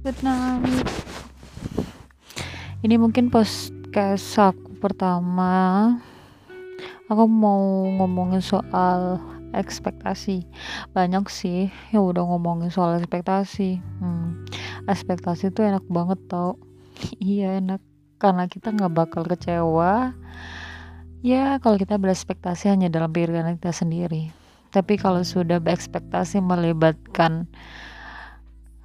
good 0.00 0.16
night 0.24 1.10
ini 2.80 2.96
mungkin 2.96 3.28
podcast 3.28 4.40
aku 4.40 4.72
pertama. 4.80 5.92
Aku 7.12 7.28
mau 7.28 7.84
ngomongin 7.84 8.40
soal 8.40 9.20
ekspektasi. 9.52 10.48
Banyak 10.96 11.28
sih 11.28 11.68
yang 11.92 12.08
udah 12.08 12.24
ngomongin 12.24 12.72
soal 12.72 12.96
ekspektasi. 12.96 13.84
Hmm, 14.00 14.48
ekspektasi 14.88 15.52
itu 15.52 15.60
enak 15.60 15.84
banget 15.92 16.16
tau. 16.32 16.56
Iya 17.20 17.60
enak. 17.60 17.84
Karena 18.16 18.48
kita 18.48 18.72
nggak 18.72 18.96
bakal 18.96 19.28
kecewa. 19.28 20.16
Ya 21.20 21.60
kalau 21.60 21.76
kita 21.76 22.00
berespektasi 22.00 22.72
hanya 22.72 22.88
dalam 22.88 23.12
pikiran 23.12 23.60
kita 23.60 23.76
sendiri. 23.76 24.32
Tapi 24.72 24.96
kalau 24.96 25.20
sudah 25.20 25.60
berekspektasi 25.60 26.40
melibatkan 26.40 27.44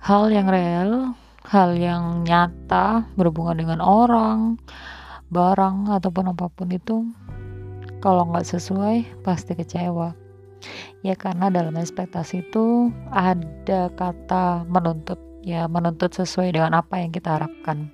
hal 0.05 0.29
yang 0.29 0.45
real, 0.45 1.17
hal 1.49 1.73
yang 1.73 2.21
nyata 2.29 3.09
berhubungan 3.17 3.57
dengan 3.57 3.81
orang, 3.81 4.61
barang 5.33 5.89
ataupun 5.89 6.29
apa 6.29 6.45
pun 6.53 6.69
itu, 6.69 7.09
kalau 8.05 8.29
nggak 8.29 8.45
sesuai 8.45 9.25
pasti 9.25 9.57
kecewa. 9.57 10.13
Ya 11.01 11.17
karena 11.17 11.49
dalam 11.49 11.73
ekspektasi 11.73 12.45
itu 12.45 12.93
ada 13.09 13.89
kata 13.97 14.69
menuntut, 14.69 15.17
ya 15.41 15.65
menuntut 15.65 16.13
sesuai 16.13 16.53
dengan 16.53 16.77
apa 16.77 17.01
yang 17.01 17.09
kita 17.09 17.41
harapkan. 17.41 17.89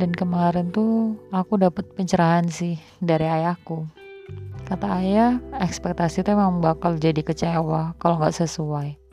Dan 0.00 0.16
kemarin 0.16 0.72
tuh 0.72 1.20
aku 1.36 1.60
dapat 1.60 1.84
pencerahan 1.92 2.48
sih 2.48 2.80
dari 3.04 3.28
ayahku. 3.28 3.84
Kata 4.64 5.04
ayah, 5.04 5.36
ekspektasi 5.60 6.24
itu 6.24 6.32
memang 6.32 6.64
bakal 6.64 6.96
jadi 6.96 7.20
kecewa 7.20 7.92
kalau 8.00 8.16
nggak 8.16 8.40
sesuai 8.40 9.05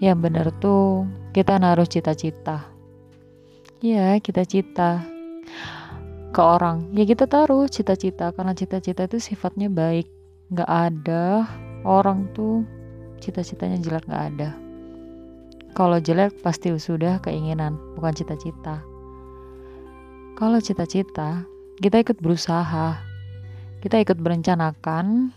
yang 0.00 0.20
benar 0.20 0.52
tuh. 0.60 1.08
Kita 1.32 1.60
naruh 1.60 1.88
cita-cita. 1.88 2.68
Ya 3.84 4.16
kita 4.20 4.48
cita 4.48 5.04
ke 6.32 6.40
orang. 6.40 6.92
Ya 6.96 7.04
kita 7.04 7.28
taruh 7.28 7.68
cita-cita. 7.68 8.32
Karena 8.32 8.52
cita-cita 8.56 9.04
itu 9.04 9.20
sifatnya 9.20 9.68
baik. 9.68 10.08
Nggak 10.52 10.70
ada 10.70 11.44
orang 11.84 12.28
tuh 12.32 12.64
cita-citanya 13.20 13.80
jelek 13.80 14.04
nggak 14.08 14.24
ada. 14.36 14.50
Kalau 15.76 16.00
jelek 16.00 16.40
pasti 16.40 16.72
sudah 16.72 17.20
keinginan 17.20 17.76
bukan 17.96 18.16
cita-cita. 18.16 18.80
Kalau 20.36 20.60
cita-cita 20.60 21.44
kita 21.80 22.00
ikut 22.00 22.20
berusaha. 22.20 22.96
Kita 23.76 24.00
ikut 24.00 24.16
berencanakan 24.18 25.30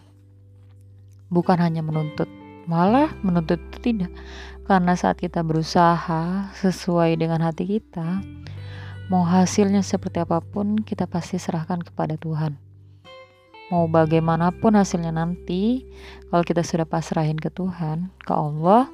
bukan 1.28 1.58
hanya 1.60 1.84
menuntut 1.84 2.39
malah 2.70 3.18
menuntut 3.26 3.58
itu 3.58 3.78
tidak. 3.82 4.14
Karena 4.70 4.94
saat 4.94 5.18
kita 5.18 5.42
berusaha 5.42 6.54
sesuai 6.54 7.18
dengan 7.18 7.42
hati 7.42 7.66
kita 7.66 8.22
mau 9.10 9.26
hasilnya 9.26 9.82
seperti 9.82 10.22
apa 10.22 10.38
pun 10.38 10.78
kita 10.78 11.10
pasti 11.10 11.42
serahkan 11.42 11.82
kepada 11.82 12.14
Tuhan. 12.22 12.54
Mau 13.74 13.90
bagaimanapun 13.90 14.78
hasilnya 14.78 15.10
nanti 15.10 15.90
kalau 16.30 16.46
kita 16.46 16.62
sudah 16.62 16.86
pasrahin 16.86 17.42
ke 17.42 17.50
Tuhan 17.50 18.14
ke 18.22 18.34
Allah 18.34 18.86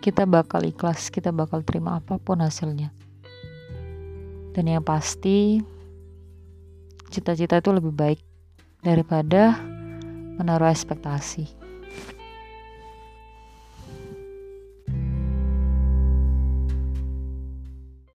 kita 0.00 0.24
bakal 0.24 0.64
ikhlas 0.64 1.12
kita 1.12 1.28
bakal 1.28 1.60
terima 1.60 2.00
apa 2.00 2.16
pun 2.16 2.40
hasilnya. 2.40 2.88
Dan 4.56 4.64
yang 4.64 4.80
pasti 4.80 5.60
cita-cita 7.12 7.60
itu 7.60 7.70
lebih 7.76 7.92
baik 7.92 8.20
daripada 8.80 9.60
menaruh 10.40 10.72
ekspektasi. 10.72 11.59